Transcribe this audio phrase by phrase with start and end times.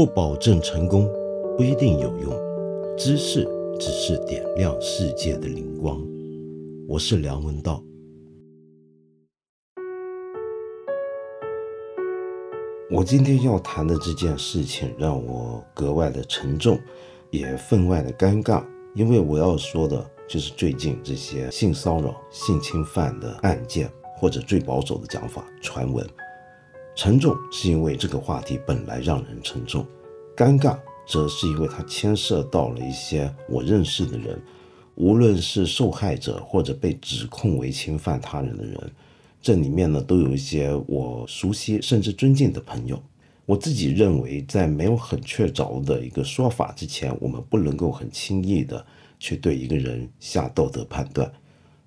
[0.00, 1.06] 不保证成功，
[1.58, 2.32] 不一定有用。
[2.96, 3.46] 知识
[3.78, 6.02] 只是点亮世界的灵光。
[6.88, 7.84] 我是梁文道。
[12.90, 16.80] 我今天要谈的这件事情让我格外的沉重，
[17.30, 18.64] 也分外的尴尬，
[18.94, 26.02] 因为我要说的就是最近这些性骚扰、性侵犯的案件，或者最保守的讲法，传闻。
[27.02, 29.86] 沉重是因为这个话题本来让人沉重，
[30.36, 30.78] 尴尬
[31.08, 34.38] 则是因为它牵涉到了一些我认识的人，
[34.96, 38.78] 无论是受害者或者被指控为侵犯他人的人。
[39.40, 43.02] 这里面呢，都有一些我熟悉甚至尊敬的朋友。
[43.46, 48.84] 我自己认为，在没有很确凿的一个说法之前，我们不能够很轻易的
[49.18, 51.32] 去对一个人下道德判断。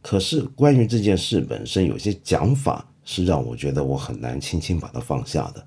[0.01, 5.65] 可是，关于这件事本身，有些讲法是让我觉得我很难轻轻把它放下的。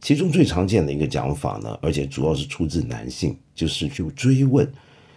[0.00, 4.70] 其中最常见的一个讲法呢，而且主要是出自男性，就是去追问，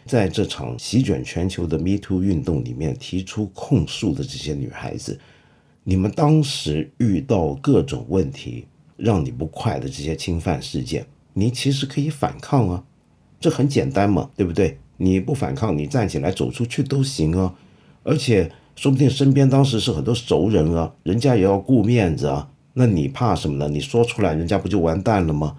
[0.05, 5.19] 在这场席卷全球的 Me Too 运动里面提出控诉的这些女孩子。
[5.83, 8.65] 你们当时遇到各种问题，
[8.97, 12.83] 让你不快的这些侵犯事件，你其实可以反抗啊，
[13.39, 14.77] 这很简单嘛，对不对？
[14.97, 17.55] 你不反抗，你站起来走出去都行啊，
[18.03, 23.67] 而且说不定身边当时是很多熟人啊，人家也要顾面子啊，那你怕什么呢？
[23.69, 25.55] 你说出来，人家不就完蛋了吗？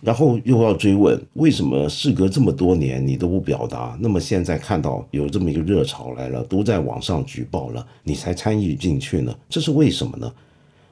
[0.00, 3.96] 然后又要追问，为什么事隔这么多年你都不表达？
[4.00, 9.34] 那么现在看到有这么一个热潮来了，都在网上举报了，你才参与进去呢？
[9.48, 10.30] 这是为什么呢？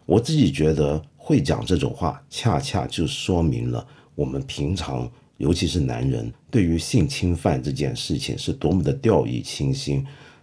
[0.07, 5.07] 我自己觉得会讲这种话，恰恰就说明了我们平常，
[5.37, 10.03] 尤其是男人，对于性侵犯这件事情是多么的掉以轻心，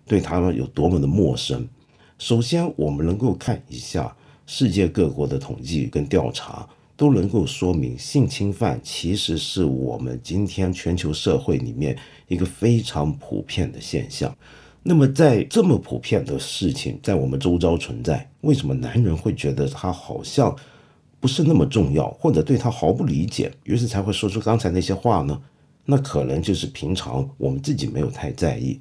[0.10, 1.66] 对他们有多么的陌生。
[2.18, 4.14] 首先，我们能够看一下
[4.46, 6.68] 世界各国的统计跟调查。
[6.98, 14.36] 都能够说明，性侵犯其实是我们今天全球社会里面一个非常普遍的现象。
[14.84, 20.54] 那么，在这么普遍的事情在我们周遭存在，为什么男人会觉得他好像
[21.22, 25.42] 不是那么重要，或者对他毫不理解，于是才会说出刚才那些话呢？
[25.86, 28.78] 那可能就是平常我们自己没有太在意。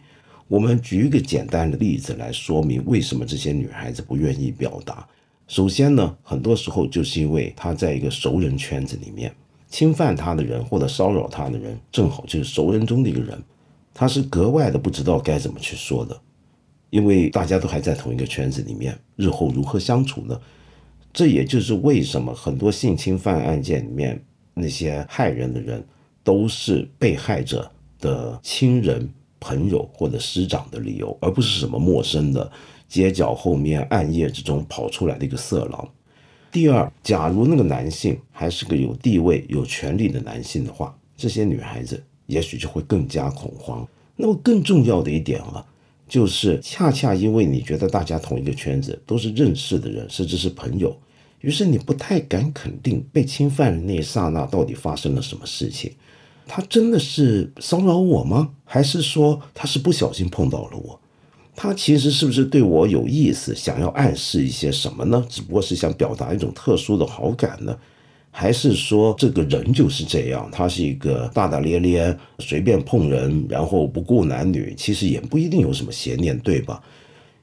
[0.49, 5.07] 我们举一个简单的例子来说明，为什么这些女孩子不愿意表达。
[5.47, 9.31] 首先呢，很多时候就是因为他在一个熟人圈子里面，
[9.69, 13.39] 侵犯他的人或者骚扰他的人，正好就是熟人中的一个人，
[13.93, 16.19] 他是格外的不知道该怎么去说的，
[16.89, 20.41] 因为大家都还在同一个圈子里面，日后如何相处呢？
[21.13, 24.23] 这也就是为什么很多性侵犯案件里面
[24.55, 25.83] 那些害人的人
[26.23, 29.09] 都是被害者的亲人、
[29.41, 32.51] 朋友或者师长的理由，而不是什么陌生的。
[32.89, 35.89] 街角后面暗夜之中跑出来的一个色狼。
[36.51, 43.87] 第二，假如那个男性还是个有地位、有权利的男性的话，这些女孩子也许就会更加恐慌。
[44.17, 45.63] 那么更重要的一点啊，
[46.09, 50.99] 就是恰恰因为你觉得大家同一个圈子，都是认识的人，甚至是朋友，
[51.41, 55.93] 于是你不太敢肯定被侵犯的那一刹那到底发生了什么事情。
[56.49, 58.51] 他真的是骚扰我吗？
[58.65, 60.99] 还是说他是不小心碰到了我？
[61.55, 65.25] 他其实是不是对我有意思，想要暗示一些什么呢？
[65.29, 67.77] 只不过是想表达一种特殊的好感呢，
[68.31, 70.49] 还是说这个人就是这样？
[70.53, 76.81] 他是一个大大咧咧、随便碰人，然后不顾男女，其实也不一定有什么邪念，对吧？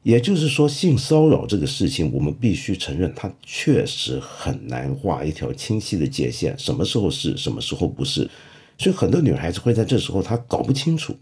[0.03, 8.29] 也就是说，性骚扰这个事情，我们必须承认，它确实很难画一条清晰的界限，什么时候是，什么时候不是？
[8.78, 11.16] 所以很多女孩子会在这时候她搞不清楚。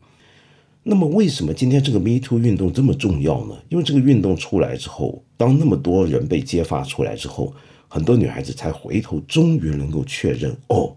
[0.86, 3.56] 那么，为什么今天这个 Me Too 运动这么重要呢？
[3.69, 7.53] 因为这个运动出来之后，当那么多人被揭发出来之后，
[7.88, 10.94] 很多女孩子才回头，终于能够确认：哦，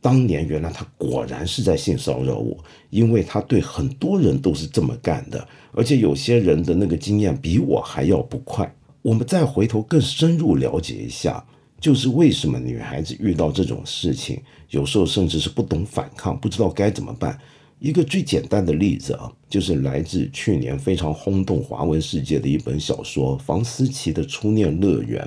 [0.00, 2.56] 当年原来他果然是在性骚扰我，
[2.88, 8.74] 因为他对很多人都是这么干的，而且有些人的那个经验比我还要不快。
[9.02, 11.44] 我们再回头更深入了解一下，
[11.80, 14.40] 就是为什么女孩子遇到这种事情，
[14.70, 17.38] 有时候甚至是不懂反抗，不知道该怎么办。
[17.78, 25.22] 一个最简单的例子啊，就是来自去年非常轰动华文世界的一本小说《房思琪的初恋乐园》，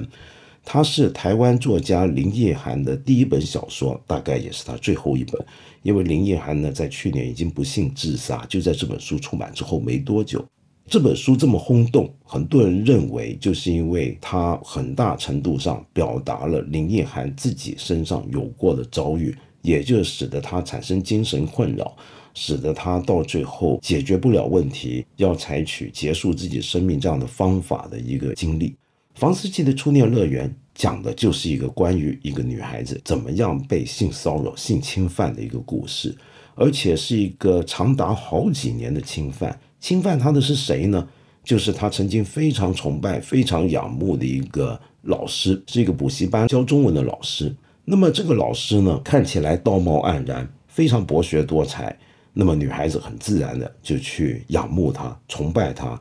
[0.65, 5.39] 它是台湾作家林奕涵的第一本小说，大概也是他最后一本。
[5.83, 10.43] 因为林奕涵呢，在去年已经不幸自杀，就在这本书出版之后没多久。
[10.89, 21.95] 这本书这么轰动，很多人认为就是因为它很大程度上表达了林奕涵自己身上有过的遭遇，也就使得他产生精神困扰。
[22.33, 28.75] 使得他到最后解决不了问题，要采取结束自己生命这样的方法的一个经历。
[29.15, 36.15] 房思琪的初恋乐园讲的就是一个关于一个女孩子怎么样被性骚扰、性侵犯的一个故事，
[36.55, 39.59] 而且是一个长达好几年的侵犯。
[39.79, 41.07] 侵犯她的是谁呢？
[41.43, 47.55] 就是她曾经非常崇拜、非常仰慕的一个老师，是一个补习班教中文的老师。
[47.85, 51.97] 那么这个老师呢，看起来道貌岸然，非常博学多才。
[52.33, 55.99] 那么女孩子很自然的就去仰慕他、崇拜他。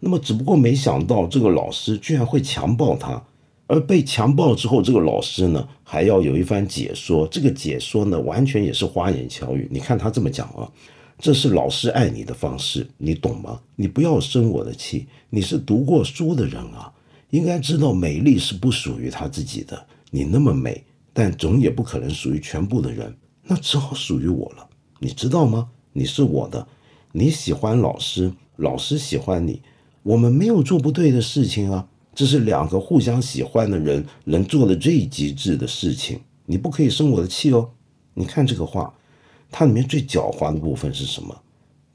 [0.00, 3.22] 那么只不过没想到，这个老师居然会强暴她。
[3.68, 7.28] 而被强暴之后，这个老师呢还要有一番解说。
[7.28, 9.68] 这个解说呢，完全也是花言巧语。
[9.70, 10.66] 你看他这么讲啊，
[11.18, 13.60] 这是老师爱你的方式，你懂吗？
[13.74, 15.08] 你不要生我的气。
[15.30, 16.92] 你是读过书的人啊，
[17.30, 19.86] 应该知道美丽是不属于他自己的。
[20.10, 23.12] 你那么美，但总也不可能属于全部的人，
[23.42, 24.68] 那只好属于我了。
[25.00, 25.68] 你知道吗？
[25.92, 26.66] 你是我的，
[27.10, 29.60] 你喜欢老师，老师喜欢你，
[30.04, 31.88] 我们没有做不对的事情啊。
[32.14, 37.70] 这是两个互相喜欢的人能做的最极致的事情，你不可以生我的气哦。
[38.14, 38.94] 你看这个话，
[39.50, 41.36] 它里面最狡猾的部分是什么？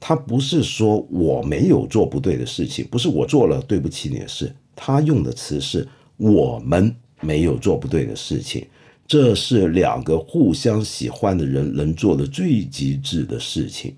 [0.00, 5.86] 他不是说我没有做不对的事情，不是我做了对不起你的事，他用的词是
[6.16, 8.66] 我们没有做不对的事情。
[9.06, 13.94] 这是两个互相喜欢的人能做的最极致的事情，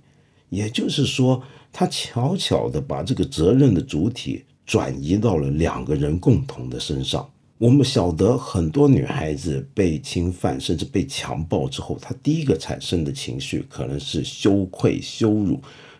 [0.48, 1.42] 也就是说，
[1.72, 4.44] 他悄悄地把这个责任的主体。
[4.66, 7.24] 转移到了两个人共同的身上。
[7.58, 15.56] 我们晓得很多女孩子被侵犯甚至被强暴之后，她第一个产生的情绪可能是羞愧、羞辱；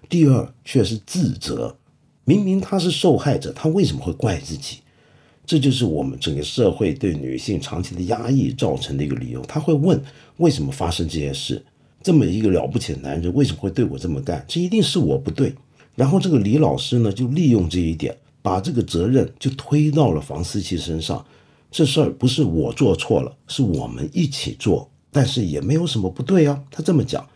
[0.06, 1.74] 第二却是自责。
[2.26, 4.80] 明明她是受害者，她为什么会怪自己？
[5.46, 9.40] 这就是我们整个社会对女性长期的压抑造成的一个理由。
[9.42, 9.98] 她会问：
[10.36, 11.64] 为什么发生这些事？
[12.02, 14.44] 这么一个了不起的男人为什么会对我这么干？
[14.46, 15.54] 这一定是我不对。
[15.94, 18.14] 然后这个李老师呢，就利用这一点。
[18.42, 21.26] 把这个责任就推到了房思琪身上，
[21.76, 26.58] 这事儿不是我做错了，是我们一起做，但是也没有什么不对啊。
[26.70, 27.28] 他这么讲，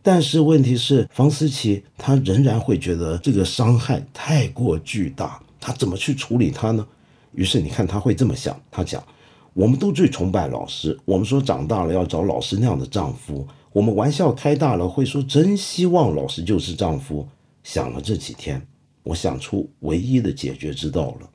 [0.00, 6.86] 但是问题是房思琪他仍然会觉得这个伤害太过巨大，他怎么去处理他呢？
[7.32, 9.04] 于是你看他会这么想，他讲：
[9.52, 17.28] 我们都最崇拜老师，我们说长大了要找老师那样的丈夫，我们玩笑开大了会说真希望老师就是丈夫。
[17.62, 18.66] 想了这几天。
[19.02, 21.28] 我想出唯一的解决之道了，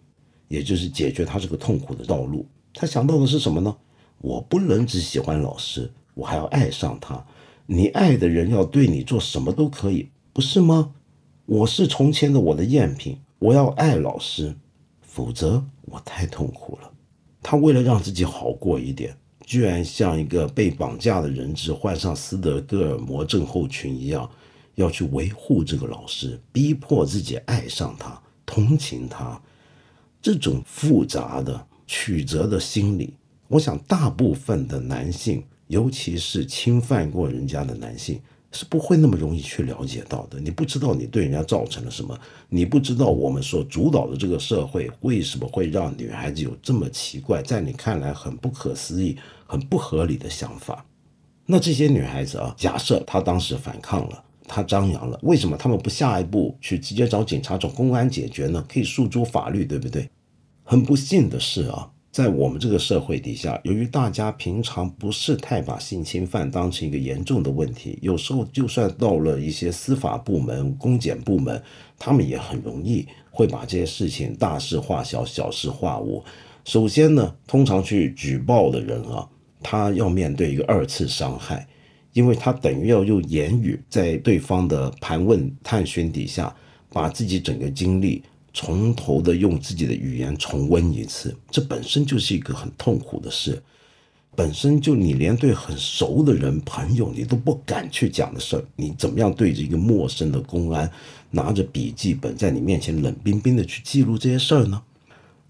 [0.50, 2.46] 也就是解决他这个痛苦的道路。
[2.74, 3.74] 他想到的是什么呢？
[4.18, 7.26] 我不能只喜欢老师，我还要爱上他。
[7.66, 10.94] 你爱的人要对你做什么都可以，不是吗？
[11.46, 14.54] 我是从前的我的赝品，我要爱老师，
[15.02, 16.92] 否则我太痛苦了。
[17.42, 24.30] 他为了让自己好过一点，居然像一个被绑架的人质，患上斯德哥尔摩症候群一样。
[24.76, 29.42] 要去维护这个老师，逼迫自己爱上他、同情他，
[30.22, 33.14] 这种复杂的曲折的心理，
[33.48, 38.22] 我想大部分的男性，尤其是侵犯过人家的男性，
[38.52, 40.40] 是不会那么容易去了解到的。
[40.40, 42.20] 你不知道你对人家造成了什么，
[42.50, 50.86] 你不知道我们所主导的这个社会为什么会让女孩子有这么奇怪，在你看来很不可思议、很不合理的想法。
[51.46, 54.24] 那这些女孩子啊，假设她当时反抗了。
[54.50, 58.66] 他张扬了，为什么他们不下一步去直接找警察、找公安解决呢？
[58.68, 60.10] 可以诉诸法律，对不对？
[60.64, 71.62] 很不幸的是啊，在我们这个社会底下，由于大家平常不是太把性侵犯当成一个严重的问题，有时候就算到了一些司法部门、公检部门，
[71.98, 76.24] 他们也很容易会把这些事情大事化小、小事化无。
[76.66, 79.28] 首先呢，通常去举报的人啊，
[79.64, 81.68] 他要面对一个二次伤害。
[82.14, 86.54] 因为他等于要用言语在对方的盘问探寻底下，
[86.90, 88.24] 把自己整个经历
[88.54, 93.62] 从头的用自己的语言重温一次，这本身就是一个很痛苦的事。
[94.36, 100.90] 本身就你连对很熟的人朋友你都不敢去讲的事儿，你怎么样对着一个陌生的公安
[101.30, 104.82] 拿着笔记本在你面前冷冰冰的去记录这些事儿呢？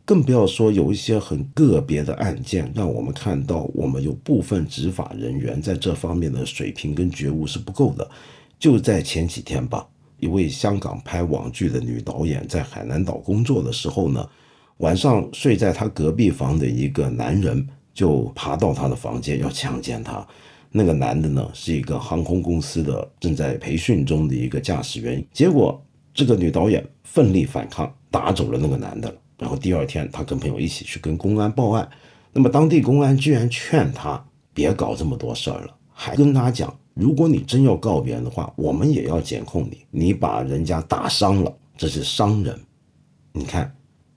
[0.09, 8.09] 更不要说有一些很个别的案件，让我们看到我们有部分执法人员在这方面的水平跟觉悟是不够的。
[8.57, 9.87] 就在前几天吧，
[10.19, 14.27] 一位香港拍网剧的女导演在海南岛工作的时候呢，
[14.77, 20.27] 晚上睡在她隔壁房的一个男人就爬到她的房间要强奸她。
[20.71, 25.79] 那个男的呢是一个航空公司的正在培训中的一个驾驶员，结果
[26.15, 29.15] 这个女导演奋力反抗，打走了那个男的。
[29.39, 31.89] 然后第二天，他跟朋友一起去跟公安报案，
[32.33, 42.59] 那么当地公安居然劝他别搞这么多事儿了，还跟他讲，如果你真要告别人的话，我们也要监控你，你把人家打伤了，这是伤人。
[43.31, 43.73] 你看，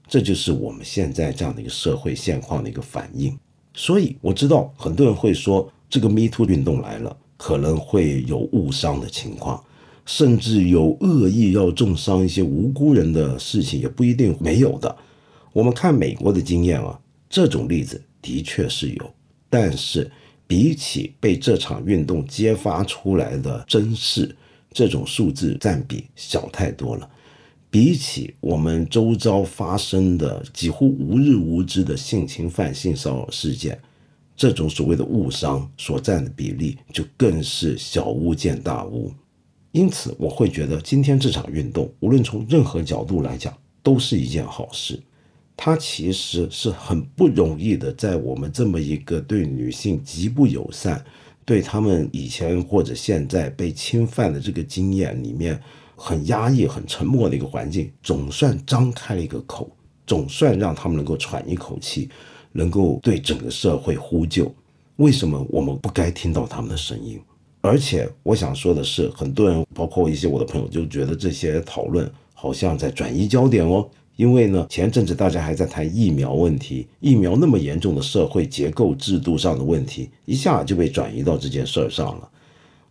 [0.08, 3.38] 这就是我们现在这样的一个社会现况的一个反应。
[3.74, 9.62] 所以我知道很多人会说，这个 Me Too 运动来了，可能会有误伤的情况，
[10.04, 14.96] 甚至有恶意要重伤一些无辜人的事情，也不一定没有的。
[15.52, 19.14] 我们看美国的经验啊，这种例子的确是有，
[19.50, 20.10] 但是
[20.46, 24.34] 比起被这场运动揭发出来的真事，
[24.72, 27.08] 这种数字占比小太多了。
[27.70, 33.80] 比起我们周遭发生的几乎无日无之的性侵犯、性骚扰事件，
[34.36, 39.10] 这种所谓的误伤所占的比例就更是小巫见大巫。
[39.70, 45.00] 因此，我会觉得今天这场运动，无论从任何角度来讲，都是一件好事。
[45.56, 51.04] 它其实是很不容易的，在我们这么一个对女性极不友善、
[51.44, 55.60] 对他们以前或者现在被侵犯的这个经验里面。
[55.94, 59.70] 很压抑、很沉默的一个环境，总算张开了一个口，
[60.04, 62.08] 总算让他们能够喘一口气，
[62.50, 64.52] 能够对整个社会呼救。
[64.96, 67.20] 为什么我们不该听到他们的声音？
[67.60, 73.88] 而且我想说的是，很多人，包括一些我的朋友，就觉得这些讨论好像在转移焦点哦。
[74.22, 82.30] 因为呢，前阵子大家还在谈疫苗问题，疫苗那么严重的社会结构、制度上的问题，一下就被转移到这件事儿上了。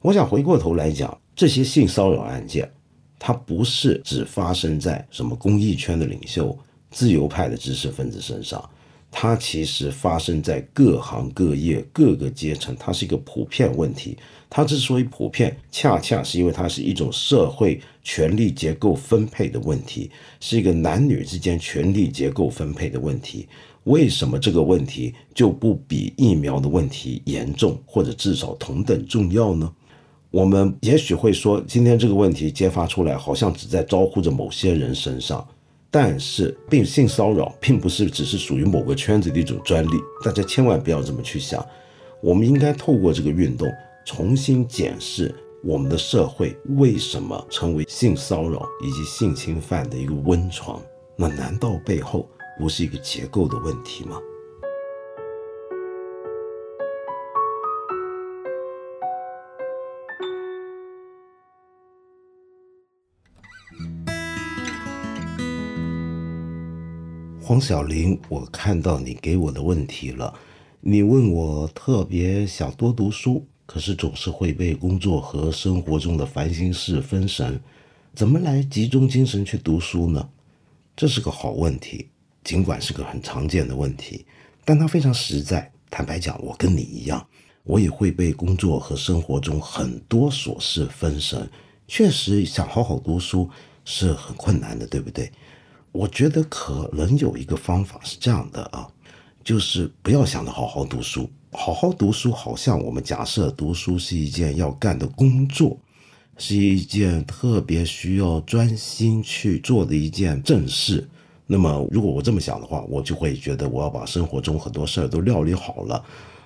[0.01, 2.69] 我想回过头来讲，这些性骚扰案件。
[3.17, 6.57] 它不是只发生在什么公益圈的领袖、
[6.89, 8.69] 自由派的知识分子身上，
[9.11, 14.17] 它其实发生在各行各业、各个阶层，它是一个普遍问题。
[14.49, 23.47] 它之所以普遍，恰恰是因为它是一种社会权力结构分配的问题，是一个男女之间权力结构分配的问题。
[23.85, 29.71] 为什么这个问题就不比疫苗的问题严重，或者至少同等重要呢？
[30.29, 35.45] 我们也许会说，今天这个问题揭发出来，好像只在招呼着某些人身上，
[35.93, 39.91] 但是，并性骚扰并不是只是属于某个圈子的一种专利，
[40.23, 41.63] 大家千万不要这么去想。
[42.21, 43.67] 我们应该透过这个运动，
[44.05, 50.81] 重新检视我们的社会为什么成为性骚扰以及性侵犯的一个温床？
[51.17, 52.25] 那难道背后
[52.57, 54.17] 不是一个结构的问题吗？
[67.43, 70.31] 黄小玲，我看到你给我的问题了。
[70.79, 77.59] 你问我特别想多读书，可是总是会被工作和生活中的烦心事分神，
[78.13, 80.29] 怎么来集中精神去读书呢？
[80.95, 82.07] 这是个好问题，
[82.43, 84.23] 尽管是个很常见的问题，
[84.63, 85.69] 但它非常实在。
[85.89, 87.25] 坦白讲，我跟你一样，
[87.63, 91.49] 我也会被工作和生活中很多琐事分神，
[91.87, 93.49] 确实想好好读书
[93.83, 95.29] 是很困难的，对不对？
[95.91, 98.87] 我觉得可能有一个方法是这样的啊，
[99.43, 105.77] 就是不要想着好好读书，好好读书好像我们假设读书是一件要干的工作，
[106.37, 111.07] 是一件特别需要专心去做的一件正事。
[111.45, 116.01] 那么如果我这么想的话，我就会觉得我要把生活中很多事儿都料理好了。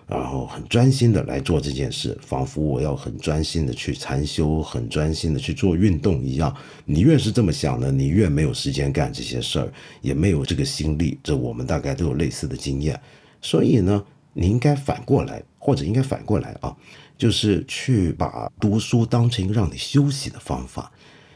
[0.07, 6.55] 然后很专心的来做这件事，仿佛我要很专心的去禅修，很专心的去做运动一样。
[6.85, 11.17] 你越是这么想呢，你越没有时间干这些事儿，也没有这个心力。
[11.23, 12.99] 这我们大概都有类似的经验。
[13.41, 16.75] 所以呢，你应该反过来，或者应该反过来啊，
[17.17, 20.91] 就是去把读书当成一个让你休息的方法。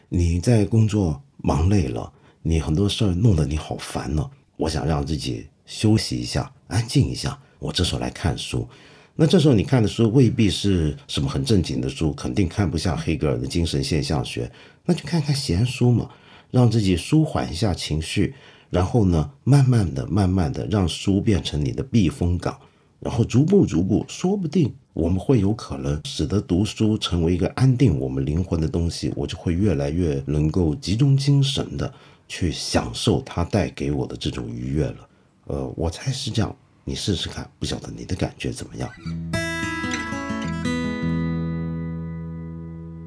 [0.09, 2.11] 你在工作忙累了，
[2.43, 4.29] 你很多事儿弄得你好烦呢。
[4.57, 7.39] 我想让自己休息一下，安静一下。
[7.59, 8.67] 我这时候来看书，
[9.15, 14.49] 那这时候你看的书未必是什么很正经的书，肯定看不像黑格尔的精神现象学，
[14.85, 16.09] 那就看看闲书嘛，
[16.51, 18.33] 让自己舒缓一下情绪，
[18.69, 22.57] 然后呢，慢慢的、慢慢的让书变成你的避风港，
[23.01, 31.93] 然后逐步、逐步，说不定我们会有可能使得读书成为一个安定我们灵魂的东西，我就会越来越能够集中精神的
[32.29, 35.09] 去享受它带给我的这种愉悦了。
[35.47, 36.55] 呃，我猜是这样。
[36.85, 38.89] 你试试看，不晓得你的感觉怎么样？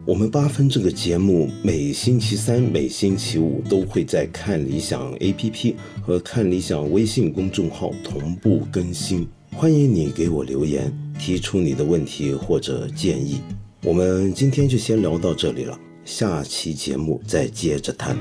[0.05, 13.41] 我们八分这个节目每星期三、每星期五都会在看理想 APP 和看理想微信公众号同步更新，欢迎你给我留言，提出你的问题或者建议。
[13.85, 18.17] 我们今天就先聊到这里了，下期节目再接着谈。